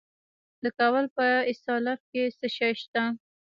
د 0.63 0.65
کابل 0.77 1.05
په 1.15 1.25
استالف 1.51 1.99
کې 2.11 2.23
څه 2.39 2.47
شی 2.55 2.71
شته؟ 2.81 3.03